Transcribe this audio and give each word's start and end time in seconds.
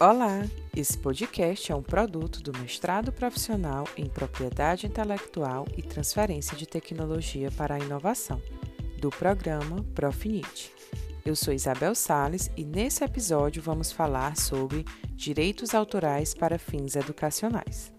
Olá! 0.00 0.44
Esse 0.76 0.98
podcast 0.98 1.70
é 1.70 1.74
um 1.74 1.82
produto 1.82 2.42
do 2.42 2.58
mestrado 2.58 3.12
profissional 3.12 3.86
em 3.96 4.06
Propriedade 4.06 4.88
Intelectual 4.88 5.68
e 5.76 5.82
Transferência 5.82 6.56
de 6.56 6.66
Tecnologia 6.66 7.48
para 7.52 7.76
a 7.76 7.78
Inovação, 7.78 8.42
do 9.00 9.08
programa 9.08 9.84
Profinit. 9.94 10.72
Eu 11.24 11.36
sou 11.36 11.54
Isabel 11.54 11.94
Sales 11.94 12.50
e 12.56 12.64
nesse 12.64 13.04
episódio 13.04 13.62
vamos 13.62 13.92
falar 13.92 14.36
sobre 14.36 14.84
direitos 15.12 15.76
autorais 15.76 16.34
para 16.34 16.58
fins 16.58 16.96
educacionais. 16.96 17.92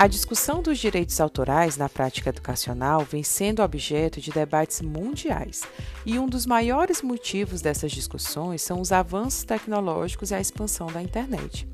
A 0.00 0.06
discussão 0.06 0.62
dos 0.62 0.78
direitos 0.78 1.20
autorais 1.20 1.76
na 1.76 1.88
prática 1.88 2.30
educacional 2.30 3.04
vem 3.04 3.24
sendo 3.24 3.64
objeto 3.64 4.20
de 4.20 4.30
debates 4.30 4.80
mundiais, 4.80 5.62
e 6.06 6.20
um 6.20 6.28
dos 6.28 6.46
maiores 6.46 7.02
motivos 7.02 7.60
dessas 7.60 7.90
discussões 7.90 8.62
são 8.62 8.80
os 8.80 8.92
avanços 8.92 9.42
tecnológicos 9.42 10.30
e 10.30 10.36
a 10.36 10.40
expansão 10.40 10.86
da 10.86 11.02
internet. 11.02 11.66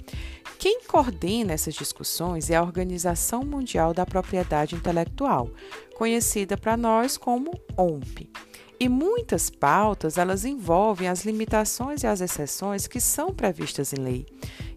Quem 0.58 0.80
coordena 0.84 1.52
essas 1.52 1.74
discussões 1.74 2.48
é 2.48 2.56
a 2.56 2.62
Organização 2.62 3.44
Mundial 3.44 3.92
da 3.92 4.06
Propriedade 4.06 4.74
Intelectual, 4.74 5.50
conhecida 5.94 6.56
para 6.56 6.78
nós 6.78 7.18
como 7.18 7.50
OMP. 7.76 8.30
E 8.80 8.88
muitas 8.88 9.50
pautas 9.50 10.16
elas 10.16 10.46
envolvem 10.46 11.08
as 11.08 11.26
limitações 11.26 12.02
e 12.02 12.06
as 12.06 12.22
exceções 12.22 12.86
que 12.86 13.00
são 13.00 13.34
previstas 13.34 13.92
em 13.92 14.00
lei, 14.00 14.26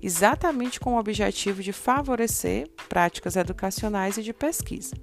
exatamente 0.02 0.80
com 0.80 0.96
o 0.96 1.00
objetivo 1.00 1.62
de 1.62 1.74
favorecer 1.74 2.70
práticas 2.90 3.35
educacionais 3.35 4.18
e 4.18 4.24
de 4.24 4.34
pesquisa. 4.34 4.96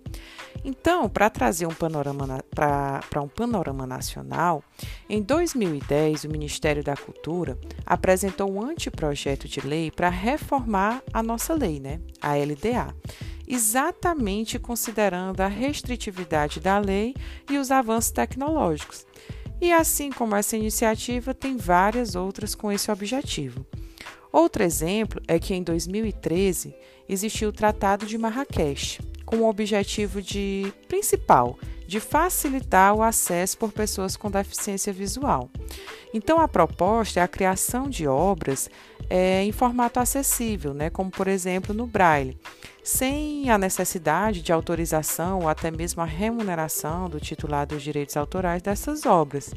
Então, 0.65 1.09
para 1.09 1.29
trazer 1.29 1.67
um 1.67 1.75
panorama 1.75 2.43
para 2.55 3.23
um 3.23 3.29
panorama 3.29 3.87
nacional, 3.87 4.63
em 5.09 5.21
2010 5.21 6.25
o 6.25 6.29
Ministério 6.29 6.83
da 6.83 6.97
Cultura 6.97 7.59
apresentou 7.85 8.51
um 8.51 8.63
anteprojeto 8.63 9.47
de 9.47 9.61
lei 9.61 9.91
para 9.91 10.09
reformar 10.09 11.03
a 11.13 11.23
nossa 11.23 11.53
lei, 11.53 11.81
né, 11.81 12.01
a 12.21 12.35
LDA 12.35 12.95
exatamente 13.47 14.59
considerando 14.59 15.41
a 15.41 15.47
restritividade 15.47 16.61
da 16.61 16.79
lei 16.79 17.15
e 17.51 17.59
os 17.59 17.71
avanços 17.71 18.11
tecnológicos. 18.11 19.07
E 19.61 19.73
assim 19.73 20.11
como 20.11 20.35
essa 20.35 20.57
iniciativa, 20.57 21.33
tem 21.33 21.57
várias 21.57 22.15
outras 22.15 22.55
com 22.55 22.71
esse 22.73 22.91
objetivo. 22.91 23.67
Outro 24.35 24.65
exemplo 24.65 25.23
é 25.29 25.39
que 25.39 25.55
em 25.55 25.63
2013 25.63 26.75
existiu 27.09 27.51
o 27.51 27.53
Tratado 27.53 28.05
de 28.05 28.19
Marrakech, 28.19 29.01
com 29.25 29.37
o 29.37 29.49
objetivo 29.49 30.21
de 30.21 30.73
principal 30.89 31.57
de 31.87 32.01
facilitar 32.01 32.95
o 32.95 33.03
acesso 33.05 33.57
por 33.57 33.71
pessoas 33.71 34.17
com 34.17 34.29
deficiência 34.29 34.93
visual. 34.93 35.49
Então, 36.13 36.41
a 36.41 36.49
proposta 36.49 37.21
é 37.21 37.23
a 37.23 37.29
criação 37.29 37.89
de 37.89 38.09
obras 38.09 38.69
é, 39.09 39.45
em 39.45 39.53
formato 39.53 40.01
acessível, 40.01 40.75
né, 40.75 40.91
como 40.91 41.13
por 41.13 41.29
exemplo 41.29 41.73
no 41.73 41.87
Braille, 41.87 42.37
sem 42.83 43.49
a 43.51 43.57
necessidade 43.57 44.43
de 44.43 44.53
autorização 44.53 45.43
ou 45.43 45.49
até 45.49 45.71
mesmo 45.71 46.03
a 46.03 46.07
remuneração 46.07 47.09
do 47.09 47.21
titular 47.21 47.69
dos 47.69 47.85
direitos 47.85 48.17
autorais 48.17 48.61
dessas 48.61 49.07
obras. 49.07 49.55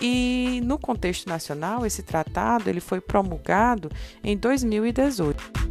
E 0.00 0.60
no 0.64 0.78
contexto 0.78 1.28
nacional, 1.28 1.86
esse 1.86 2.02
tratado 2.02 2.68
ele 2.68 2.80
foi 2.80 3.00
promulgado 3.00 3.90
em 4.22 4.36
2018. 4.36 5.66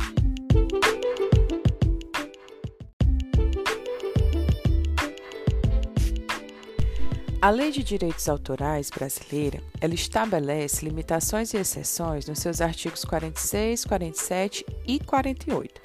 A 7.45 7.51
Lei 7.51 7.69
de 7.69 7.83
Direitos 7.83 8.27
Autorais 8.27 8.89
brasileira, 8.89 9.61
ela 9.79 9.93
estabelece 9.93 10.83
limitações 10.83 11.53
e 11.53 11.57
exceções 11.57 12.25
nos 12.25 12.39
seus 12.39 12.59
artigos 12.59 13.05
46, 13.05 13.85
47 13.85 14.65
e 14.87 14.99
48, 14.99 15.79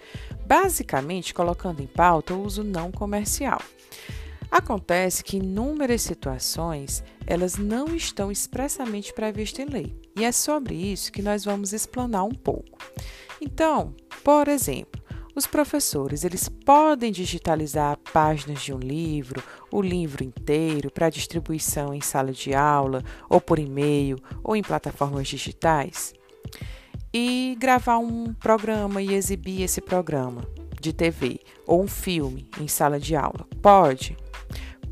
basicamente 0.47 1.35
colocando 1.35 1.83
em 1.83 1.87
pauta 1.87 2.33
o 2.33 2.43
uso 2.43 2.65
não 2.65 2.91
comercial. 2.91 3.61
Acontece 4.51 5.23
que 5.23 5.37
inúmeras 5.37 6.03
situações 6.03 7.05
elas 7.27 7.57
não 7.57 7.95
estão 7.95 8.33
expressamente 8.33 9.13
previstas 9.13 9.65
em 9.65 9.71
lei, 9.71 9.97
e 10.17 10.25
é 10.25 10.33
sobre 10.33 10.75
isso 10.75 11.13
que 11.13 11.23
nós 11.23 11.45
vamos 11.45 11.73
explanar 11.73 12.25
um 12.25 12.35
pouco. 12.35 12.79
Então, 13.41 13.95
por 14.25 14.49
exemplo, 14.49 15.01
os 15.35 15.47
professores, 15.47 16.25
eles 16.25 16.49
podem 16.49 17.13
digitalizar 17.13 17.97
páginas 18.13 18.61
de 18.61 18.75
um 18.75 18.79
livro, 18.79 19.43
o 19.71 19.81
livro 19.81 20.25
inteiro 20.25 20.91
para 20.91 21.09
distribuição 21.09 21.95
em 21.95 22.01
sala 22.01 22.33
de 22.33 22.53
aula, 22.53 23.03
ou 23.29 23.41
por 23.41 23.59
e-mail, 23.59 24.19
ou 24.43 24.57
em 24.57 24.63
plataformas 24.63 25.29
digitais? 25.29 26.13
E 27.15 27.57
gravar 27.59 27.99
um 27.99 28.35
programa 28.35 29.01
e 29.01 29.15
exibir 29.15 29.63
esse 29.63 29.81
programa 29.81 30.43
de 30.81 30.93
TV 30.93 31.41
ou 31.67 31.83
um 31.83 31.89
filme 31.89 32.49
em 32.61 32.69
sala 32.69 32.99
de 32.99 33.15
aula? 33.15 33.47
Pode. 33.63 34.17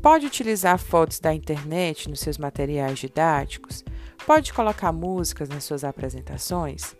Pode 0.01 0.25
utilizar 0.25 0.79
fotos 0.79 1.19
da 1.19 1.33
internet 1.33 2.09
nos 2.09 2.21
seus 2.21 2.37
materiais 2.37 2.99
didáticos? 2.99 3.83
Pode 4.25 4.53
colocar 4.53 4.93
músicas 4.93 5.49
nas 5.49 5.65
suas 5.65 5.83
apresentações? 5.83 6.95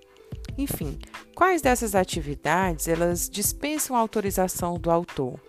Enfim, 0.58 1.00
quais 1.34 1.62
dessas 1.62 1.96
atividades 1.96 2.90
elas 2.90 3.30
dispensam 3.30 3.96
a 3.96 4.00
autorização 4.00 4.74
do 4.74 4.92
autor? 4.92 5.40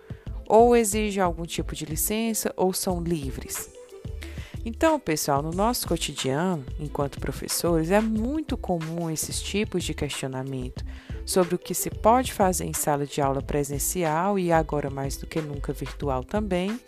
Ou 0.47 0.77
exigem 0.77 1.21
algum 1.21 1.43
tipo 1.43 1.75
de 1.75 1.83
licença 1.83 2.53
ou 2.55 2.71
são 2.71 3.01
livres? 3.01 3.69
Então, 4.63 4.97
pessoal, 4.97 5.41
no 5.41 5.51
nosso 5.51 5.87
cotidiano, 5.87 6.63
enquanto 6.79 7.19
professores, 7.19 7.91
é 7.91 7.99
muito 7.99 8.55
comum 8.55 9.09
esses 9.09 9.41
tipos 9.41 9.83
de 9.83 9.93
questionamento 9.93 10.85
sobre 11.25 11.55
o 11.55 11.59
que 11.59 11.73
se 11.73 11.89
pode 11.89 12.31
fazer 12.31 12.65
em 12.65 12.73
sala 12.73 13.05
de 13.05 13.21
aula 13.21 13.41
presencial 13.41 14.39
e 14.39 14.51
agora 14.51 14.89
mais 14.89 15.17
do 15.17 15.25
que 15.25 15.41
nunca 15.41 15.73
virtual 15.73 16.23
também, 16.23 16.79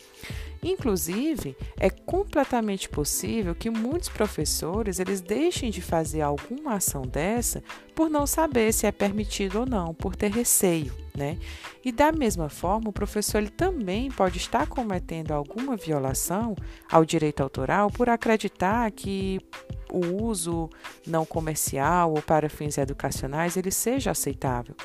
Inclusive, 0.64 1.58
é 1.78 1.90
completamente 1.90 2.88
possível 2.88 3.54
que 3.54 3.70
muitos 3.70 4.08
professores 4.08 4.98
eles 4.98 5.20
deixem 5.20 5.70
de 5.70 5.82
fazer 5.82 6.22
alguma 6.22 6.76
ação 6.76 7.02
dessa 7.02 7.62
por 7.94 8.10
não 8.10 8.26
saber 8.26 8.72
se 8.74 8.88
é 8.88 8.92
permitido 8.92 9.60
ou 9.60 9.66
não, 9.66 9.94
por 9.94 10.16
ter 10.16 10.32
receio, 10.32 10.94
né? 11.16 11.38
E 11.84 11.92
da 11.92 12.14
mesma 12.14 12.48
forma, 12.48 12.90
o 12.90 12.94
professor 12.94 13.40
ele 13.40 13.50
também 13.50 14.10
pode 14.10 14.38
estar 14.38 14.66
cometendo 14.68 15.32
alguma 15.32 15.76
violação 15.76 16.56
ao 16.90 17.04
direito 17.04 17.44
autoral 17.44 17.92
por 17.92 18.08
acreditar 18.10 18.90
que 18.92 19.42
o 19.92 20.24
uso 20.24 20.70
não 21.06 21.26
comercial 21.26 22.12
ou 22.12 22.22
para 22.22 22.50
fins 22.50 22.78
educacionais 22.78 23.58
ele 23.58 23.70
seja 23.70 24.12
aceitável. 24.12 24.76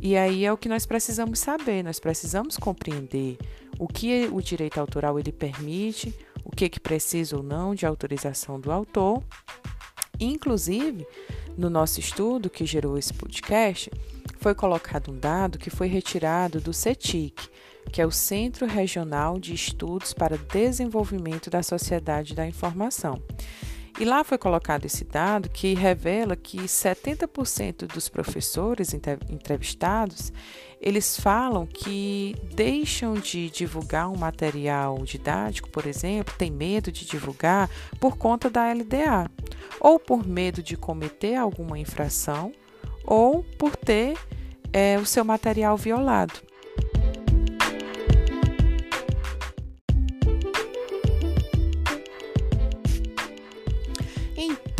E 0.00 0.16
aí 0.16 0.46
é 0.46 0.52
o 0.52 0.56
que 0.56 0.68
nós 0.68 0.86
precisamos 0.86 1.38
saber, 1.38 1.84
nós 1.84 2.00
precisamos 2.00 2.56
compreender 2.56 3.36
o 3.80 3.88
que 3.88 4.28
o 4.30 4.42
direito 4.42 4.78
autoral 4.78 5.18
ele 5.18 5.32
permite, 5.32 6.14
o 6.44 6.50
que, 6.50 6.68
que 6.68 6.78
precisa 6.78 7.34
ou 7.34 7.42
não 7.42 7.74
de 7.74 7.86
autorização 7.86 8.60
do 8.60 8.70
autor. 8.70 9.22
Inclusive, 10.20 11.06
no 11.56 11.70
nosso 11.70 11.98
estudo 11.98 12.50
que 12.50 12.66
gerou 12.66 12.98
esse 12.98 13.14
podcast, 13.14 13.90
foi 14.38 14.54
colocado 14.54 15.10
um 15.10 15.18
dado 15.18 15.58
que 15.58 15.70
foi 15.70 15.88
retirado 15.88 16.60
do 16.60 16.74
CETIC, 16.74 17.48
que 17.90 18.02
é 18.02 18.06
o 18.06 18.10
Centro 18.10 18.66
Regional 18.66 19.40
de 19.40 19.54
Estudos 19.54 20.12
para 20.12 20.36
Desenvolvimento 20.36 21.48
da 21.48 21.62
Sociedade 21.62 22.34
da 22.34 22.46
Informação. 22.46 23.18
E 23.98 24.04
lá 24.04 24.24
foi 24.24 24.38
colocado 24.38 24.86
esse 24.86 25.04
dado 25.04 25.48
que 25.48 25.74
revela 25.74 26.36
que 26.36 26.58
70% 26.58 27.86
dos 27.86 28.08
professores 28.08 28.94
entrevistados, 28.94 30.32
eles 30.80 31.18
falam 31.18 31.66
que 31.66 32.34
deixam 32.54 33.14
de 33.14 33.50
divulgar 33.50 34.08
um 34.08 34.16
material 34.16 34.98
didático, 35.04 35.68
por 35.68 35.86
exemplo, 35.86 36.34
tem 36.38 36.50
medo 36.50 36.90
de 36.90 37.04
divulgar 37.04 37.68
por 37.98 38.16
conta 38.16 38.48
da 38.48 38.72
LDA, 38.72 39.30
ou 39.78 39.98
por 39.98 40.26
medo 40.26 40.62
de 40.62 40.76
cometer 40.76 41.34
alguma 41.34 41.78
infração, 41.78 42.52
ou 43.04 43.42
por 43.58 43.76
ter 43.76 44.16
é, 44.72 44.98
o 44.98 45.04
seu 45.04 45.24
material 45.24 45.76
violado. 45.76 46.34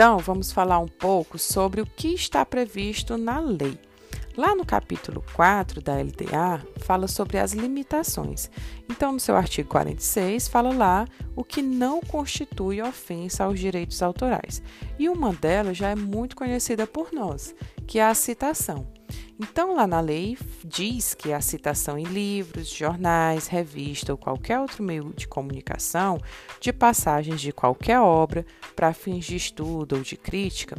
Então, 0.01 0.17
vamos 0.17 0.51
falar 0.51 0.79
um 0.79 0.89
pouco 0.89 1.39
sobre 1.39 1.83
o 1.83 1.85
que 1.85 2.15
está 2.15 2.43
previsto 2.43 3.19
na 3.19 3.39
lei. 3.39 3.79
Lá 4.35 4.57
no 4.57 4.65
capítulo 4.65 5.23
4 5.35 5.83
da 5.83 5.97
LDA, 5.97 6.67
fala 6.79 7.07
sobre 7.07 7.37
as 7.37 7.53
limitações. 7.53 8.51
Então, 8.89 9.13
no 9.13 9.21
seu 9.21 9.37
artigo 9.37 9.69
46, 9.69 10.49
fala 10.49 10.73
lá 10.73 11.07
o 11.37 11.45
que 11.45 11.61
não 11.61 12.01
constitui 12.01 12.81
ofensa 12.81 13.45
aos 13.45 13.61
direitos 13.61 14.03
autorais. 14.03 14.63
E 14.99 15.07
uma 15.07 15.35
delas 15.35 15.77
já 15.77 15.91
é 15.91 15.95
muito 15.95 16.35
conhecida 16.35 16.87
por 16.87 17.13
nós, 17.13 17.55
que 17.87 17.99
é 17.99 18.07
a 18.07 18.15
citação. 18.15 18.91
Então, 19.43 19.75
lá 19.75 19.87
na 19.87 20.01
lei 20.01 20.37
diz 20.63 21.15
que 21.15 21.33
a 21.33 21.41
citação 21.41 21.97
em 21.97 22.05
livros, 22.05 22.69
jornais, 22.69 23.47
revista 23.47 24.13
ou 24.13 24.19
qualquer 24.19 24.61
outro 24.61 24.83
meio 24.83 25.15
de 25.17 25.27
comunicação 25.27 26.21
de 26.61 26.71
passagens 26.75 27.41
de 27.41 27.51
qualquer 27.51 28.01
obra 28.01 28.45
para 28.77 28.93
fins 28.93 29.25
de 29.25 29.37
estudo 29.37 29.97
ou 29.97 30.03
de 30.03 30.15
crítica, 30.15 30.77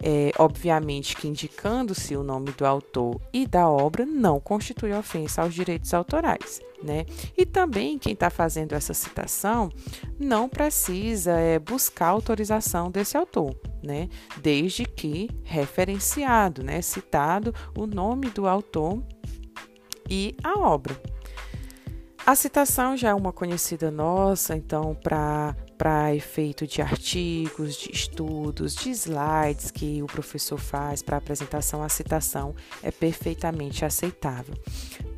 é, 0.00 0.30
obviamente 0.38 1.16
que 1.16 1.26
indicando-se 1.26 2.16
o 2.16 2.22
nome 2.22 2.52
do 2.52 2.64
autor 2.64 3.20
e 3.32 3.46
da 3.46 3.68
obra 3.68 4.06
não 4.06 4.38
constitui 4.38 4.92
ofensa 4.92 5.42
aos 5.42 5.52
direitos 5.52 5.92
autorais. 5.92 6.60
Né? 6.80 7.06
E 7.36 7.44
também 7.44 7.98
quem 7.98 8.12
está 8.12 8.30
fazendo 8.30 8.72
essa 8.72 8.94
citação 8.94 9.68
não 10.16 10.48
precisa 10.48 11.32
é, 11.32 11.58
buscar 11.58 12.06
autorização 12.06 12.88
desse 12.88 13.16
autor, 13.16 13.56
né? 13.82 14.08
Desde 14.40 14.84
que 14.84 15.28
referenciado, 15.42 16.62
né? 16.62 16.80
Citado 16.80 17.52
o 17.76 17.84
nome 17.88 18.30
do 18.30 18.46
autor 18.46 19.02
e 20.08 20.36
a 20.42 20.58
obra. 20.58 21.00
A 22.28 22.34
citação 22.34 22.94
já 22.94 23.08
é 23.08 23.14
uma 23.14 23.32
conhecida 23.32 23.90
nossa, 23.90 24.54
então, 24.54 24.94
para 24.94 26.14
efeito 26.14 26.66
de 26.66 26.82
artigos, 26.82 27.74
de 27.74 27.90
estudos, 27.90 28.74
de 28.74 28.90
slides 28.90 29.70
que 29.70 30.02
o 30.02 30.06
professor 30.06 30.58
faz 30.58 31.00
para 31.00 31.16
apresentação, 31.16 31.82
a 31.82 31.88
citação 31.88 32.54
é 32.82 32.90
perfeitamente 32.90 33.82
aceitável. 33.82 34.54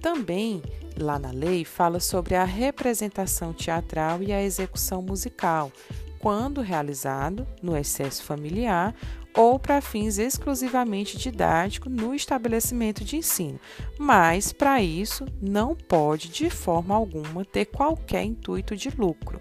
Também, 0.00 0.62
lá 0.96 1.18
na 1.18 1.32
lei, 1.32 1.64
fala 1.64 1.98
sobre 1.98 2.36
a 2.36 2.44
representação 2.44 3.52
teatral 3.52 4.22
e 4.22 4.32
a 4.32 4.40
execução 4.40 5.02
musical, 5.02 5.72
quando 6.20 6.60
realizado 6.60 7.44
no 7.60 7.76
excesso 7.76 8.22
familiar 8.22 8.94
ou 9.36 9.58
para 9.58 9.80
fins 9.80 10.18
exclusivamente 10.18 11.16
didáticos 11.18 11.92
no 11.92 12.14
estabelecimento 12.14 13.04
de 13.04 13.16
ensino, 13.16 13.58
mas 13.98 14.52
para 14.52 14.82
isso 14.82 15.26
não 15.40 15.74
pode 15.74 16.28
de 16.28 16.50
forma 16.50 16.94
alguma 16.94 17.44
ter 17.44 17.66
qualquer 17.66 18.24
intuito 18.24 18.76
de 18.76 18.90
lucro. 18.90 19.38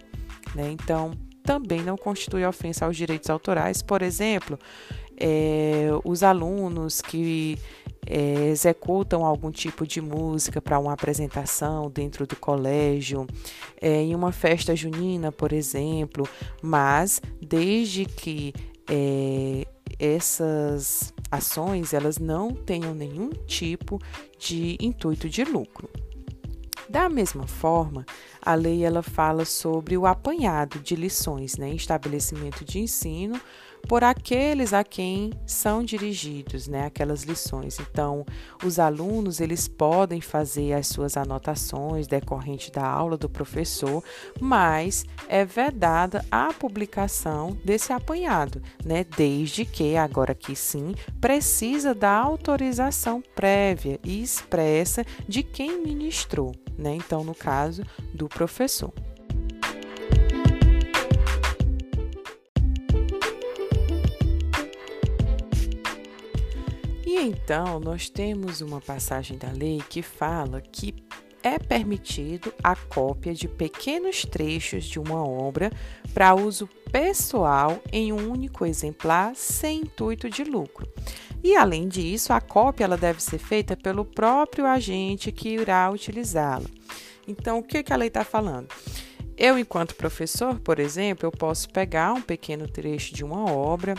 Né? 0.56 0.72
Então, 0.72 1.12
também 1.44 1.82
não 1.82 1.98
constitui 1.98 2.46
ofensa 2.46 2.86
aos 2.86 2.96
direitos 2.96 3.30
autorais. 3.30 3.82
Por 3.82 4.02
exemplo, 4.02 4.58
é, 5.18 5.88
os 6.04 6.24
alunos 6.24 7.02
que 7.02 7.58
é, 8.06 8.50
executam 8.50 9.26
algum 9.26 9.52
tipo 9.52 9.86
de 9.86 10.02
música 10.02 10.62
para 10.62 10.80
uma 10.80 10.94
apresentação 10.94 11.90
dentro 11.90 12.26
do 12.26 12.36
colégio, 12.36 13.28
é, 13.82 14.02
em 14.02 14.16
uma 14.16 14.32
festa 14.32 14.76
junina, 14.76 15.32
por 15.32 15.52
exemplo, 15.52 16.28
mas 16.62 17.22
desde 17.42 18.06
que 18.06 18.54
é, 18.90 19.68
essas 20.00 21.14
ações 21.30 21.94
elas 21.94 22.18
não 22.18 22.54
tenham 22.54 22.96
nenhum 22.96 23.30
tipo 23.46 24.00
de 24.38 24.78
intuito 24.80 25.30
de 25.30 25.44
lucro. 25.44 25.90
Da 26.90 27.08
mesma 27.08 27.46
forma, 27.46 28.04
a 28.42 28.56
lei 28.56 28.84
ela 28.84 29.04
fala 29.04 29.46
sobre 29.46 29.96
o 29.96 30.08
apanhado 30.08 30.80
de 30.80 30.96
lições 30.96 31.56
né, 31.56 31.72
estabelecimento 31.72 32.66
de 32.66 32.80
ensino 32.80 33.40
por 33.88 34.04
aqueles 34.04 34.74
a 34.74 34.84
quem 34.84 35.32
são 35.46 35.84
dirigidos, 35.84 36.68
né, 36.68 36.86
aquelas 36.86 37.24
lições. 37.24 37.80
Então, 37.80 38.26
os 38.64 38.80
alunos 38.80 39.40
eles 39.40 39.68
podem 39.68 40.22
fazer 40.22 40.74
as 40.74 40.88
suas 40.88 41.18
anotações 41.18 42.08
decorrente 42.08 42.72
da 42.72 42.86
aula 42.86 43.18
do 43.18 43.30
professor, 43.30 44.04
mas 44.40 45.06
é 45.28 45.46
vedada 45.46 46.26
a 46.32 46.54
publicação 46.54 47.58
desse 47.64 47.94
apanhado, 47.94 48.62
né, 48.84 49.06
desde 49.18 49.66
que 49.66 49.96
agora 49.96 50.36
que 50.36 50.56
sim 50.56 50.94
precisa 51.20 51.94
da 51.94 52.12
autorização 52.12 53.24
prévia 53.36 54.00
e 54.04 54.22
expressa 54.22 55.06
de 55.28 55.44
quem 55.44 55.82
ministrou, 55.82 56.54
né? 56.78 56.96
Então, 56.96 57.24
no 57.24 57.36
caso 57.36 57.84
do 58.14 58.28
professor. 58.28 58.94
Então, 67.20 67.80
nós 67.80 68.10
temos 68.10 68.62
uma 68.62 68.80
passagem 68.80 69.38
da 69.38 69.52
lei 69.52 69.82
que 69.90 70.02
fala 70.02 70.62
que 70.62 70.96
é 71.44 71.58
permitido 71.58 72.54
a 72.64 72.76
cópia 72.76 73.34
de 73.34 73.48
pequenos 73.48 74.24
trechos 74.26 74.86
de 74.86 75.00
uma 75.00 75.24
obra 75.26 75.72
para 76.14 76.36
uso 76.36 76.68
pessoal 76.92 77.82
em 77.92 78.12
um 78.12 78.30
único 78.30 78.66
exemplar 78.66 79.36
sem 79.36 79.82
intuito 79.82 80.30
de 80.30 80.44
lucro. 80.44 80.88
E 81.44 81.56
além 81.56 81.88
disso, 81.88 82.34
a 82.34 82.42
cópia 82.42 82.84
ela 82.84 82.98
deve 82.98 83.24
ser 83.24 83.38
feita 83.38 83.78
pelo 83.78 84.04
próprio 84.04 84.66
agente 84.66 85.32
que 85.32 85.50
irá 85.50 85.90
utilizá-la. 85.90 86.66
Então, 87.28 87.60
o 87.60 87.64
que, 87.64 87.84
que 87.84 87.94
a 87.94 87.96
lei 87.96 88.10
está 88.10 88.26
falando? 88.26 88.68
Eu, 89.38 89.58
enquanto 89.58 89.96
professor, 89.96 90.60
por 90.60 90.80
exemplo, 90.80 91.26
eu 91.26 91.32
posso 91.32 91.70
pegar 91.70 92.12
um 92.12 92.22
pequeno 92.22 92.68
trecho 92.68 93.14
de 93.14 93.24
uma 93.24 93.50
obra, 93.50 93.96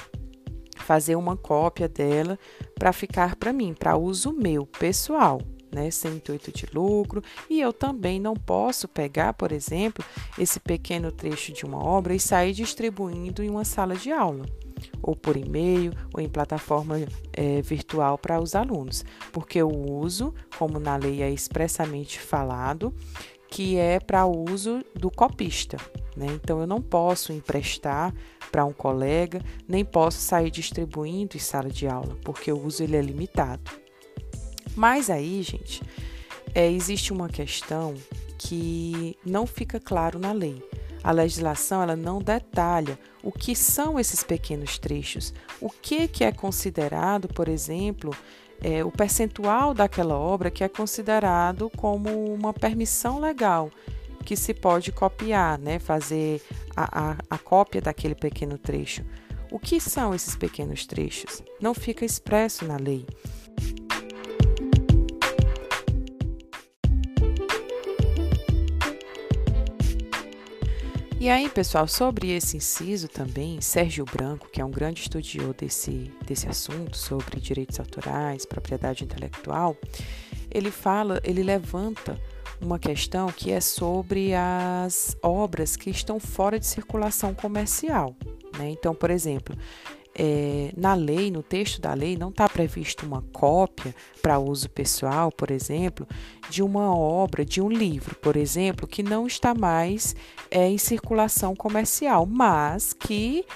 fazer 0.81 1.17
uma 1.17 1.37
cópia 1.37 1.88
dela 1.88 2.38
para 2.75 2.93
ficar 2.93 3.37
para 3.37 3.53
mim, 3.53 3.75
para 3.75 3.97
uso 3.97 4.32
meu, 4.32 4.67
pessoal. 4.67 5.41
Né, 5.73 5.88
sem 5.88 6.15
intuito 6.15 6.50
de 6.50 6.67
lucro, 6.75 7.23
e 7.49 7.61
eu 7.61 7.73
também 7.73 8.19
não 8.19 8.35
posso 8.35 8.88
pegar, 8.88 9.35
por 9.35 9.53
exemplo, 9.53 10.05
esse 10.37 10.59
pequeno 10.59 11.12
trecho 11.12 11.53
de 11.53 11.65
uma 11.65 11.79
obra 11.79 12.12
e 12.12 12.19
sair 12.19 12.53
distribuindo 12.53 13.41
em 13.41 13.49
uma 13.49 13.65
sala 13.65 13.94
de 13.94 14.11
aula, 14.11 14.44
ou 15.00 15.15
por 15.15 15.37
e-mail, 15.37 15.93
ou 16.12 16.21
em 16.21 16.29
plataforma 16.29 16.97
é, 17.33 17.62
virtual 17.62 18.19
para 18.19 18.41
os 18.41 18.56
alunos, 18.56 19.05
porque 19.31 19.59
eu 19.61 19.69
uso, 19.69 20.35
como 20.59 20.81
na 20.81 20.97
lei 20.97 21.23
é 21.23 21.31
expressamente 21.31 22.19
falado, 22.19 22.93
que 23.50 23.76
é 23.76 23.99
para 23.99 24.26
uso 24.26 24.85
do 24.94 25.11
copista. 25.11 25.76
Né? 26.17 26.26
Então, 26.31 26.61
eu 26.61 26.67
não 26.67 26.81
posso 26.81 27.32
emprestar 27.32 28.14
para 28.50 28.64
um 28.64 28.73
colega, 28.73 29.43
nem 29.69 29.85
posso 29.85 30.19
sair 30.19 30.50
distribuindo 30.50 31.37
em 31.37 31.41
sala 31.41 31.69
de 31.69 31.87
aula, 31.87 32.17
porque 32.25 32.52
o 32.52 32.67
uso 32.67 32.82
ele 32.82 32.97
é 32.97 33.02
limitado. 33.02 33.70
Mas 34.75 35.11
aí, 35.11 35.43
gente, 35.43 35.82
é, 36.55 36.70
existe 36.70 37.12
uma 37.12 37.29
questão 37.29 37.94
que 38.38 39.17
não 39.25 39.47
fica 39.47 39.79
claro 39.79 40.19
na 40.19 40.32
lei. 40.32 40.62
A 41.02 41.12
legislação 41.12 41.82
ela 41.82 41.97
não 41.97 42.20
detalha 42.20 42.99
o 43.23 43.32
que 43.32 43.55
são 43.55 43.99
esses 43.99 44.23
pequenos 44.23 44.79
trechos, 44.79 45.32
o 45.61 45.70
que, 45.70 46.06
que 46.08 46.25
é 46.25 46.32
considerado, 46.32 47.29
por 47.29 47.49
exemplo, 47.49 48.14
é, 48.62 48.85
o 48.85 48.91
percentual 48.91 49.75
daquela 49.75 50.17
obra 50.17 50.50
que 50.50 50.62
é 50.62 50.69
considerado 50.69 51.71
como 51.76 52.33
uma 52.33 52.52
permissão 52.52 53.19
legal 53.19 53.71
que 54.25 54.37
se 54.37 54.52
pode 54.52 54.93
copiar, 54.93 55.59
né? 55.59 55.79
fazer 55.79 56.43
a, 56.76 57.11
a, 57.11 57.17
a 57.31 57.38
cópia 57.38 57.81
daquele 57.81 58.14
pequeno 58.14 58.59
trecho. 58.59 59.05
O 59.50 59.59
que 59.59 59.81
são 59.81 60.14
esses 60.14 60.37
pequenos 60.37 60.87
trechos? 60.87 61.43
Não 61.61 61.75
fica 61.75 62.05
expresso 62.05 62.64
na 62.64 62.76
lei. 62.76 63.05
E 71.21 71.29
aí, 71.29 71.50
pessoal, 71.50 71.87
sobre 71.87 72.31
esse 72.31 72.57
inciso 72.57 73.07
também, 73.07 73.61
Sérgio 73.61 74.07
Branco, 74.07 74.49
que 74.50 74.59
é 74.59 74.65
um 74.65 74.71
grande 74.71 75.03
estudioso 75.03 75.53
desse, 75.53 76.11
desse 76.27 76.49
assunto 76.49 76.97
sobre 76.97 77.39
direitos 77.39 77.79
autorais, 77.79 78.47
propriedade 78.47 79.05
intelectual, 79.05 79.77
ele 80.50 80.71
fala, 80.71 81.21
ele 81.23 81.43
levanta 81.43 82.19
uma 82.59 82.79
questão 82.79 83.27
que 83.27 83.53
é 83.53 83.61
sobre 83.61 84.33
as 84.33 85.15
obras 85.23 85.77
que 85.77 85.91
estão 85.91 86.19
fora 86.19 86.59
de 86.59 86.67
circulação 86.67 87.35
comercial. 87.35 88.17
Né? 88.59 88.71
Então, 88.71 88.95
por 88.95 89.11
exemplo, 89.11 89.55
é, 90.23 90.71
na 90.77 90.93
lei, 90.93 91.31
no 91.31 91.43
texto 91.43 91.81
da 91.81 91.95
lei, 91.95 92.15
não 92.15 92.29
está 92.29 92.47
previsto 92.47 93.07
uma 93.07 93.25
cópia 93.33 93.95
para 94.21 94.39
uso 94.39 94.69
pessoal, 94.69 95.33
por 95.33 95.50
exemplo, 95.50 96.07
de 96.50 96.62
uma 96.62 96.95
obra, 96.95 97.43
de 97.43 97.59
um 97.59 97.71
livro, 97.71 98.15
por 98.17 98.37
exemplo, 98.37 98.87
que 98.87 99.03
não 99.03 99.27
está 99.27 99.55
mais 99.55 100.15
é, 100.50 100.69
em 100.69 100.77
circulação 100.77 101.57
comercial, 101.57 102.27
mas 102.27 102.93
que 102.93 103.47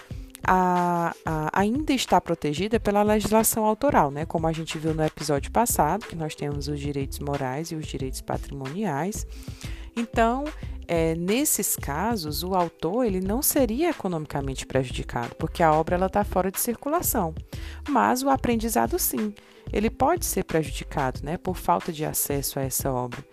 a, 0.42 1.14
a, 1.26 1.60
ainda 1.60 1.92
está 1.92 2.18
protegida 2.18 2.80
pela 2.80 3.02
legislação 3.02 3.66
autoral, 3.66 4.10
né? 4.10 4.24
Como 4.24 4.46
a 4.46 4.52
gente 4.52 4.78
viu 4.78 4.94
no 4.94 5.04
episódio 5.04 5.52
passado, 5.52 6.06
que 6.06 6.16
nós 6.16 6.34
temos 6.34 6.66
os 6.66 6.80
direitos 6.80 7.18
morais 7.18 7.72
e 7.72 7.74
os 7.74 7.84
direitos 7.86 8.22
patrimoniais. 8.22 9.26
Então, 9.94 10.44
é, 10.86 11.14
nesses 11.14 11.76
casos, 11.76 12.42
o 12.42 12.54
autor 12.54 13.04
ele 13.04 13.20
não 13.20 13.42
seria 13.42 13.90
economicamente 13.90 14.66
prejudicado, 14.66 15.34
porque 15.36 15.62
a 15.62 15.72
obra 15.72 16.04
está 16.06 16.24
fora 16.24 16.50
de 16.50 16.60
circulação. 16.60 17.34
Mas 17.88 18.22
o 18.22 18.28
aprendizado, 18.28 18.98
sim, 18.98 19.34
ele 19.72 19.90
pode 19.90 20.24
ser 20.24 20.44
prejudicado, 20.44 21.20
né, 21.22 21.36
por 21.36 21.56
falta 21.56 21.92
de 21.92 22.04
acesso 22.04 22.58
a 22.58 22.62
essa 22.62 22.90
obra. 22.92 23.24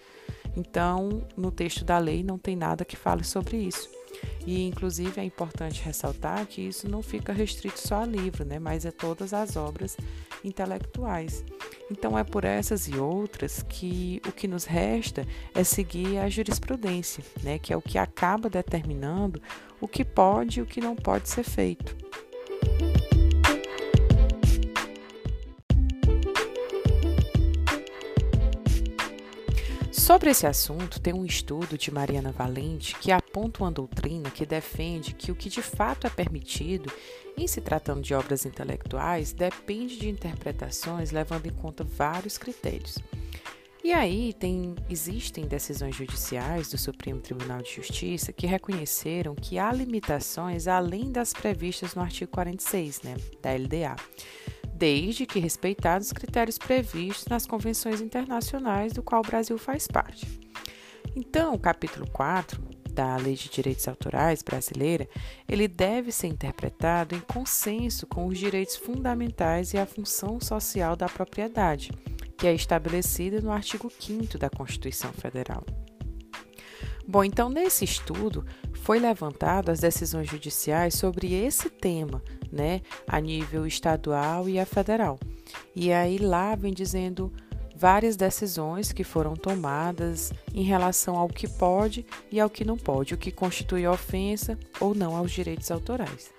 Então, 0.56 1.24
no 1.38 1.52
texto 1.52 1.86
da 1.86 1.98
lei 1.98 2.24
não 2.24 2.38
tem 2.38 2.56
nada 2.56 2.86
que 2.86 2.96
fale 2.96 3.24
sobre 3.24 3.58
isso. 3.58 3.90
E, 4.46 4.64
inclusive, 4.64 5.20
é 5.22 5.24
importante 5.24 5.82
ressaltar 5.84 6.46
que 6.48 6.62
isso 6.62 6.90
não 6.90 7.02
fica 7.02 7.32
restrito 7.32 7.80
só 7.80 8.02
a 8.02 8.06
livro, 8.06 8.44
né? 8.44 8.60
mas 8.60 8.86
a 8.86 8.92
todas 8.92 9.34
as 9.34 9.56
obras 9.56 9.96
intelectuais. 10.44 11.44
Então 11.92 12.18
é 12.18 12.24
por 12.24 12.46
essas 12.46 12.88
e 12.88 12.96
outras 12.96 13.64
que 13.68 14.22
o 14.26 14.32
que 14.32 14.48
nos 14.48 14.64
resta 14.64 15.28
é 15.54 15.64
seguir 15.64 16.20
a 16.20 16.30
jurisprudência, 16.30 17.24
né, 17.44 17.60
que 17.60 17.74
é 17.74 17.78
o 17.78 17.82
que 17.82 17.98
acaba 17.98 18.50
determinando 18.50 19.42
o 19.80 19.88
que 19.88 20.06
pode 20.06 20.60
e 20.60 20.64
o 20.64 20.66
que 20.66 20.80
não 20.80 20.96
pode 20.96 21.28
ser 21.28 21.44
feito. 21.44 21.96
Sobre 30.02 30.32
esse 30.32 30.48
assunto, 30.48 31.00
tem 31.00 31.14
um 31.14 31.24
estudo 31.24 31.78
de 31.78 31.92
Mariana 31.92 32.32
Valente 32.32 32.96
que 32.96 33.12
aponta 33.12 33.64
uma 33.64 33.72
doutrina 33.72 34.32
que 34.32 34.48
defende 34.48 35.14
que 35.14 35.32
o 35.32 35.36
que 35.36 35.48
de 35.48 35.62
fato 35.62 36.08
é 36.08 36.10
permitido, 36.10 36.92
em 37.38 37.46
se 37.46 37.62
tratando 37.62 38.02
de 38.02 38.12
obras 38.16 38.44
intelectuais, 38.44 39.32
depende 39.32 40.00
de 40.00 40.10
interpretações 40.10 41.12
levando 41.12 41.46
em 41.46 41.52
conta 41.52 41.84
vários 41.84 42.36
critérios. 42.36 42.98
E 43.84 43.94
aí 43.94 44.34
tem, 44.34 44.74
existem 44.90 45.46
decisões 45.46 45.96
judiciais 45.96 46.72
do 46.72 46.80
Supremo 46.80 47.22
Tribunal 47.22 47.62
de 47.62 47.76
Justiça 47.76 48.34
que 48.34 48.48
reconheceram 48.48 49.36
que 49.36 49.60
há 49.60 49.72
limitações 49.72 50.68
além 50.68 51.12
das 51.12 51.32
previstas 51.32 51.94
no 51.94 52.02
artigo 52.02 52.32
46 52.32 53.04
né, 53.04 53.18
da 53.40 53.54
LDA 53.54 53.96
desde 54.82 55.28
que 55.28 55.38
respeitados 55.38 56.08
os 56.08 56.14
critérios 56.14 56.58
previstos 56.58 57.28
nas 57.28 57.46
convenções 57.46 58.02
internacionais 58.02 58.92
do 58.92 59.04
qual 59.04 59.22
o 59.22 59.28
Brasil 59.28 59.56
faz 59.60 59.86
parte. 59.86 60.28
Então, 61.16 61.54
o 61.54 61.60
capítulo 61.60 62.10
4 62.10 62.60
da 62.92 63.16
Lei 63.18 63.36
de 63.36 63.48
Direitos 63.48 63.88
Autorais 63.88 64.42
brasileira, 64.42 65.08
ele 65.48 65.68
deve 65.68 66.12
ser 66.12 66.28
interpretado 66.28 67.16
em 67.16 67.20
consenso 67.20 68.08
com 68.08 68.26
os 68.26 68.40
direitos 68.40 68.76
fundamentais 68.76 69.72
e 69.76 69.78
a 69.78 69.86
função 69.86 70.40
social 70.42 70.96
da 70.96 71.08
propriedade, 71.08 71.92
que 72.36 72.48
é 72.48 72.54
estabelecida 72.56 73.40
no 73.40 73.52
artigo 73.52 73.88
5 74.00 74.40
da 74.40 74.50
Constituição 74.50 75.14
Federal. 75.14 75.64
Bom, 77.08 77.24
então 77.24 77.50
nesse 77.50 77.84
estudo 77.84 78.46
foi 78.74 79.00
levantado 79.00 79.70
as 79.70 79.80
decisões 79.80 80.30
judiciais 80.30 80.96
sobre 80.96 81.34
esse 81.34 81.70
tema, 81.70 82.22
né, 82.52 82.82
a 83.08 83.20
nível 83.20 83.66
estadual 83.66 84.48
e 84.48 84.60
a 84.60 84.66
federal. 84.66 85.20
E 85.76 85.92
aí 85.92 86.18
lá 86.18 86.56
vem 86.56 86.74
dizendo 86.74 87.32
várias 87.76 88.16
decisões 88.16 88.92
que 88.92 89.04
foram 89.04 89.36
tomadas 89.36 90.32
em 90.54 90.64
relação 90.64 91.18
ao 91.18 91.28
que 91.28 91.48
pode 91.48 92.06
e 92.32 92.40
ao 92.40 92.50
que 92.50 92.64
não 92.64 92.78
pode, 92.78 93.14
o 93.14 93.18
que 93.18 93.32
constitui 93.32 93.88
ofensa 93.88 94.58
ou 94.80 94.94
não 94.94 95.16
aos 95.16 95.32
direitos 95.32 95.72
autorais. 95.72 96.32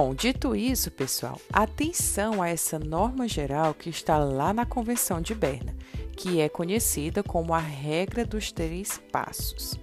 Bom, 0.00 0.14
dito 0.14 0.54
isso, 0.54 0.92
pessoal, 0.92 1.40
atenção 1.52 2.40
a 2.40 2.48
essa 2.48 2.78
norma 2.78 3.26
geral 3.26 3.74
que 3.74 3.90
está 3.90 4.16
lá 4.16 4.52
na 4.52 4.64
Convenção 4.64 5.20
de 5.20 5.34
Berna, 5.34 5.74
que 6.16 6.40
é 6.40 6.48
conhecida 6.48 7.20
como 7.20 7.52
a 7.52 7.58
regra 7.58 8.24
dos 8.24 8.52
três 8.52 9.00
passos. 9.10 9.74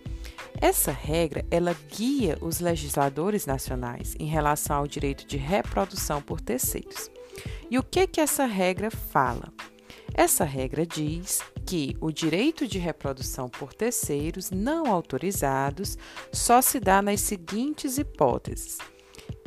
Essa 0.62 0.89
regra, 0.89 1.45
ela 1.51 1.75
guia 1.93 2.38
os 2.39 2.62
legisladores 2.62 3.45
nacionais 3.45 4.15
em 4.17 4.25
relação 4.25 4.77
ao 4.77 4.88
direito 4.88 5.27
de 5.27 5.36
reprodução 5.36 6.22
por 6.22 6.39
terceiros. 6.39 7.12
E 7.69 7.77
o 7.77 7.84
que 7.84 8.07
que 8.07 8.22
essa 8.22 8.45
regra 8.45 8.89
fala? 8.89 9.51
Essa 10.13 10.45
regra 10.45 10.86
diz 10.86 11.41
que 11.65 11.98
o 12.00 12.10
direito 12.10 12.65
de 12.65 12.79
reprodução 12.79 13.50
por 13.50 13.74
terceiros 13.74 14.50
não 14.50 14.89
autorizados 14.89 15.98
só 16.31 16.62
se 16.62 16.79
dá 16.79 17.01
nas 17.01 17.19
seguintes 17.19 17.98
hipóteses: 17.98 18.77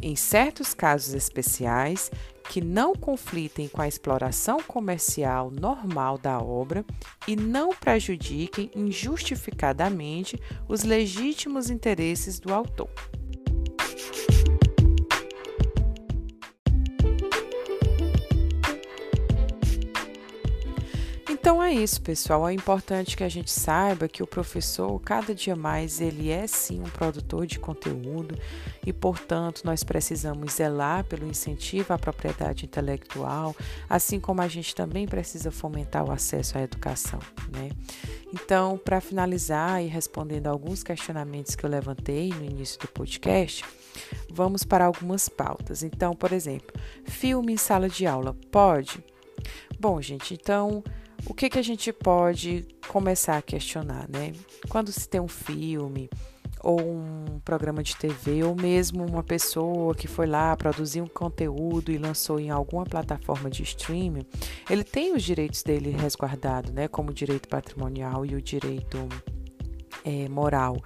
em 0.02 0.14
certos 0.16 0.74
casos 0.74 1.14
especiais 1.14 2.10
que 2.48 2.60
não 2.60 2.94
conflitem 2.94 3.68
com 3.68 3.82
a 3.82 3.88
exploração 3.88 4.58
comercial 4.62 5.50
normal 5.50 6.16
da 6.16 6.38
obra 6.40 6.84
e 7.26 7.36
não 7.36 7.70
prejudiquem 7.74 8.70
injustificadamente 8.74 10.40
os 10.66 10.82
legítimos 10.82 11.68
interesses 11.68 12.40
do 12.40 12.54
autor. 12.54 12.88
Então 21.48 21.62
é 21.62 21.72
isso, 21.72 22.02
pessoal. 22.02 22.46
É 22.46 22.52
importante 22.52 23.16
que 23.16 23.24
a 23.24 23.28
gente 23.30 23.50
saiba 23.50 24.06
que 24.06 24.22
o 24.22 24.26
professor, 24.26 25.00
cada 25.00 25.34
dia 25.34 25.56
mais, 25.56 25.98
ele 25.98 26.28
é 26.28 26.46
sim 26.46 26.78
um 26.78 26.90
produtor 26.90 27.46
de 27.46 27.58
conteúdo 27.58 28.38
e, 28.86 28.92
portanto, 28.92 29.62
nós 29.64 29.82
precisamos 29.82 30.52
zelar 30.52 31.04
pelo 31.04 31.26
incentivo 31.26 31.94
à 31.94 31.98
propriedade 31.98 32.66
intelectual, 32.66 33.56
assim 33.88 34.20
como 34.20 34.42
a 34.42 34.46
gente 34.46 34.74
também 34.74 35.08
precisa 35.08 35.50
fomentar 35.50 36.04
o 36.04 36.12
acesso 36.12 36.58
à 36.58 36.60
educação, 36.60 37.18
né? 37.50 37.70
Então, 38.30 38.76
para 38.76 39.00
finalizar 39.00 39.82
e 39.82 39.86
respondendo 39.86 40.48
alguns 40.48 40.82
questionamentos 40.82 41.56
que 41.56 41.64
eu 41.64 41.70
levantei 41.70 42.28
no 42.28 42.44
início 42.44 42.78
do 42.78 42.88
podcast, 42.88 43.64
vamos 44.30 44.64
para 44.64 44.84
algumas 44.84 45.30
pautas. 45.30 45.82
Então, 45.82 46.14
por 46.14 46.30
exemplo, 46.30 46.78
filme 47.06 47.54
em 47.54 47.56
sala 47.56 47.88
de 47.88 48.06
aula 48.06 48.36
pode? 48.50 49.02
Bom, 49.80 50.02
gente, 50.02 50.34
então 50.34 50.82
o 51.26 51.34
que, 51.34 51.48
que 51.48 51.58
a 51.58 51.62
gente 51.62 51.92
pode 51.92 52.66
começar 52.88 53.36
a 53.36 53.42
questionar, 53.42 54.08
né? 54.08 54.32
Quando 54.68 54.92
se 54.92 55.08
tem 55.08 55.20
um 55.20 55.28
filme 55.28 56.08
ou 56.60 56.80
um 56.80 57.40
programa 57.44 57.82
de 57.82 57.96
TV, 57.96 58.42
ou 58.42 58.54
mesmo 58.54 59.04
uma 59.04 59.22
pessoa 59.22 59.94
que 59.94 60.08
foi 60.08 60.26
lá 60.26 60.56
produzir 60.56 61.00
um 61.00 61.06
conteúdo 61.06 61.92
e 61.92 61.98
lançou 61.98 62.40
em 62.40 62.50
alguma 62.50 62.84
plataforma 62.84 63.48
de 63.48 63.62
streaming, 63.62 64.26
ele 64.68 64.82
tem 64.84 65.14
os 65.14 65.22
direitos 65.22 65.62
dele 65.62 65.90
resguardados, 65.90 66.72
né? 66.72 66.88
Como 66.88 67.10
o 67.10 67.14
direito 67.14 67.48
patrimonial 67.48 68.26
e 68.26 68.34
o 68.34 68.42
direito 68.42 68.98
é, 70.04 70.28
moral. 70.28 70.82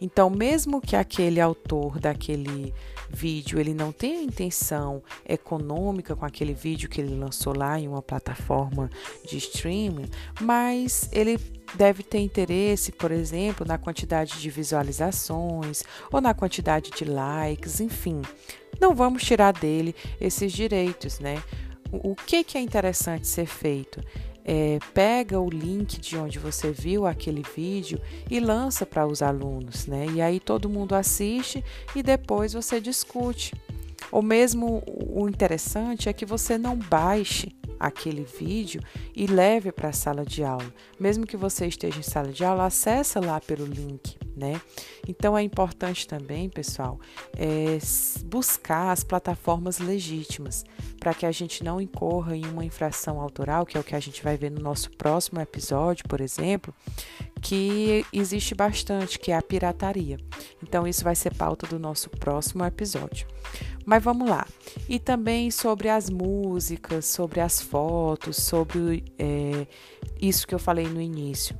Então, 0.00 0.30
mesmo 0.30 0.80
que 0.80 0.94
aquele 0.94 1.40
autor 1.40 1.98
daquele 1.98 2.72
vídeo 3.10 3.58
ele 3.58 3.74
não 3.74 3.90
tenha 3.90 4.22
intenção 4.22 5.02
econômica 5.26 6.14
com 6.14 6.24
aquele 6.24 6.52
vídeo 6.52 6.88
que 6.88 7.00
ele 7.00 7.14
lançou 7.14 7.56
lá 7.56 7.78
em 7.78 7.88
uma 7.88 8.02
plataforma 8.02 8.90
de 9.26 9.38
streaming, 9.38 10.08
mas 10.40 11.08
ele 11.12 11.38
deve 11.74 12.02
ter 12.02 12.18
interesse, 12.18 12.92
por 12.92 13.10
exemplo, 13.10 13.66
na 13.66 13.78
quantidade 13.78 14.40
de 14.40 14.50
visualizações 14.50 15.82
ou 16.12 16.20
na 16.20 16.34
quantidade 16.34 16.90
de 16.90 17.04
likes, 17.04 17.80
enfim. 17.80 18.22
Não 18.80 18.94
vamos 18.94 19.24
tirar 19.24 19.52
dele 19.52 19.94
esses 20.20 20.52
direitos, 20.52 21.18
né? 21.18 21.42
O 21.90 22.14
que, 22.14 22.44
que 22.44 22.58
é 22.58 22.60
interessante 22.60 23.26
ser 23.26 23.46
feito? 23.46 24.00
É, 24.50 24.78
pega 24.94 25.38
o 25.38 25.50
link 25.50 26.00
de 26.00 26.16
onde 26.16 26.38
você 26.38 26.72
viu 26.72 27.04
aquele 27.04 27.42
vídeo 27.54 28.00
e 28.30 28.40
lança 28.40 28.86
para 28.86 29.06
os 29.06 29.20
alunos, 29.20 29.86
né? 29.86 30.06
E 30.14 30.22
aí 30.22 30.40
todo 30.40 30.70
mundo 30.70 30.94
assiste 30.94 31.62
e 31.94 32.02
depois 32.02 32.54
você 32.54 32.80
discute. 32.80 33.54
Ou 34.10 34.22
mesmo 34.22 34.82
o 34.86 35.28
interessante 35.28 36.08
é 36.08 36.14
que 36.14 36.24
você 36.24 36.56
não 36.56 36.74
baixe 36.74 37.54
aquele 37.78 38.24
vídeo 38.24 38.80
e 39.14 39.26
leve 39.26 39.70
para 39.70 39.90
a 39.90 39.92
sala 39.92 40.24
de 40.24 40.42
aula. 40.42 40.72
Mesmo 40.98 41.26
que 41.26 41.36
você 41.36 41.66
esteja 41.66 41.98
em 41.98 42.02
sala 42.02 42.32
de 42.32 42.42
aula, 42.42 42.64
acessa 42.64 43.20
lá 43.20 43.38
pelo 43.42 43.66
link, 43.66 44.17
né? 44.38 44.60
Então 45.06 45.36
é 45.36 45.42
importante 45.42 46.06
também, 46.06 46.48
pessoal, 46.48 46.98
é 47.36 47.78
buscar 48.24 48.92
as 48.92 49.04
plataformas 49.04 49.78
legítimas 49.78 50.64
para 50.98 51.12
que 51.12 51.26
a 51.26 51.32
gente 51.32 51.62
não 51.62 51.80
incorra 51.80 52.36
em 52.36 52.46
uma 52.46 52.64
infração 52.64 53.20
autoral, 53.20 53.66
que 53.66 53.76
é 53.76 53.80
o 53.80 53.84
que 53.84 53.94
a 53.94 54.00
gente 54.00 54.22
vai 54.22 54.36
ver 54.36 54.50
no 54.50 54.60
nosso 54.60 54.90
próximo 54.92 55.40
episódio, 55.40 56.04
por 56.08 56.20
exemplo, 56.20 56.74
que 57.40 58.04
existe 58.12 58.54
bastante, 58.54 59.18
que 59.18 59.30
é 59.30 59.36
a 59.36 59.42
pirataria. 59.42 60.18
Então 60.62 60.86
isso 60.86 61.04
vai 61.04 61.14
ser 61.14 61.34
pauta 61.34 61.66
do 61.66 61.78
nosso 61.78 62.10
próximo 62.10 62.64
episódio. 62.64 63.26
Mas 63.84 64.02
vamos 64.02 64.28
lá. 64.28 64.46
E 64.88 64.98
também 64.98 65.50
sobre 65.50 65.88
as 65.88 66.10
músicas, 66.10 67.06
sobre 67.06 67.40
as 67.40 67.60
fotos, 67.60 68.36
sobre 68.36 69.04
é, 69.18 69.66
isso 70.20 70.46
que 70.46 70.54
eu 70.54 70.58
falei 70.58 70.86
no 70.86 71.00
início. 71.00 71.56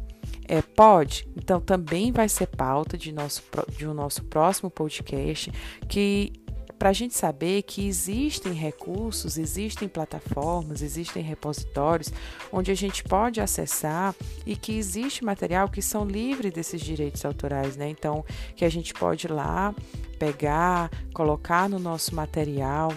É, 0.49 0.63
pode? 0.63 1.29
Então 1.37 1.61
também 1.61 2.11
vai 2.11 2.29
ser 2.29 2.47
pauta 2.47 2.97
de, 2.97 3.13
nosso, 3.13 3.43
de 3.77 3.87
um 3.87 3.93
nosso 3.93 4.25
próximo 4.25 4.71
podcast 4.71 5.53
que 5.87 6.33
para 6.79 6.91
a 6.91 6.93
gente 6.93 7.15
saber 7.15 7.63
que 7.63 7.87
existem 7.87 8.53
recursos, 8.53 9.37
existem 9.37 9.89
plataformas, 9.89 10.81
existem 10.81 11.23
repositórios 11.23 12.13
onde 12.53 12.71
a 12.71 12.75
gente 12.75 13.03
pode 13.03 13.41
acessar 13.41 14.15
e 14.47 14.55
que 14.55 14.79
existe 14.79 15.25
material 15.25 15.69
que 15.69 15.83
são 15.83 16.05
livres 16.05 16.53
desses 16.53 16.81
direitos 16.81 17.25
autorais, 17.25 17.77
né? 17.77 17.89
Então, 17.89 18.25
que 18.55 18.65
a 18.65 18.71
gente 18.71 18.95
pode 18.95 19.27
ir 19.27 19.33
lá 19.33 19.75
pegar, 20.19 20.91
colocar 21.13 21.69
no 21.69 21.79
nosso 21.79 22.15
material 22.15 22.95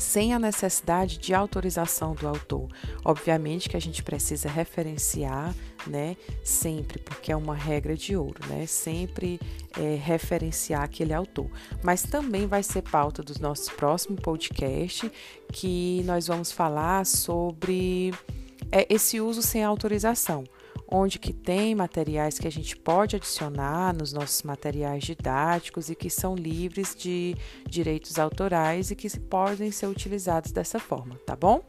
sem 0.00 0.34
a 0.34 0.38
necessidade 0.38 1.18
de 1.18 1.34
autorização 1.34 2.14
do 2.14 2.26
autor. 2.26 2.68
Obviamente 3.04 3.68
que 3.68 3.76
a 3.76 3.80
gente 3.80 4.02
precisa 4.02 4.48
referenciar 4.48 5.54
né? 5.86 6.16
Sempre, 6.42 6.98
porque 6.98 7.32
é 7.32 7.36
uma 7.36 7.54
regra 7.54 7.96
de 7.96 8.16
ouro, 8.16 8.40
né? 8.48 8.66
Sempre 8.66 9.40
é, 9.78 9.94
referenciar 9.96 10.82
aquele 10.82 11.12
autor. 11.12 11.50
Mas 11.82 12.02
também 12.02 12.46
vai 12.46 12.62
ser 12.62 12.82
pauta 12.82 13.22
dos 13.22 13.38
nossos 13.38 13.68
próximos 13.68 14.20
podcasts, 14.20 15.10
que 15.52 16.02
nós 16.04 16.26
vamos 16.26 16.52
falar 16.52 17.06
sobre 17.06 18.12
é, 18.70 18.86
esse 18.92 19.20
uso 19.20 19.42
sem 19.42 19.62
autorização 19.62 20.44
onde 20.90 21.18
que 21.18 21.32
tem 21.32 21.74
materiais 21.74 22.38
que 22.38 22.48
a 22.48 22.52
gente 22.52 22.76
pode 22.76 23.16
adicionar 23.16 23.94
nos 23.94 24.12
nossos 24.12 24.42
materiais 24.42 25.04
didáticos 25.04 25.88
e 25.88 25.94
que 25.94 26.10
são 26.10 26.34
livres 26.34 26.94
de 26.96 27.36
direitos 27.68 28.18
autorais 28.18 28.90
e 28.90 28.96
que 28.96 29.08
podem 29.18 29.70
ser 29.70 29.86
utilizados 29.86 30.52
dessa 30.52 30.78
forma, 30.78 31.14
tá 31.26 31.36
bom? 31.36 31.62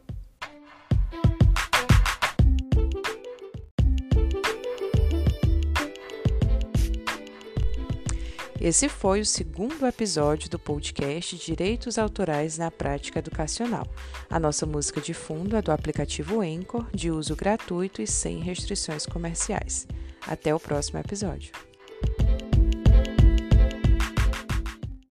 Esse 8.64 8.88
foi 8.88 9.20
o 9.20 9.26
segundo 9.26 9.84
episódio 9.84 10.48
do 10.48 10.56
podcast 10.56 11.36
Direitos 11.36 11.98
Autorais 11.98 12.56
na 12.58 12.70
Prática 12.70 13.18
Educacional. 13.18 13.84
A 14.30 14.38
nossa 14.38 14.64
música 14.64 15.00
de 15.00 15.12
fundo 15.12 15.56
é 15.56 15.60
do 15.60 15.72
aplicativo 15.72 16.40
Anchor, 16.40 16.86
de 16.94 17.10
uso 17.10 17.34
gratuito 17.34 18.00
e 18.00 18.06
sem 18.06 18.38
restrições 18.38 19.04
comerciais. 19.04 19.88
Até 20.28 20.54
o 20.54 20.60
próximo 20.60 21.00
episódio. 21.00 21.50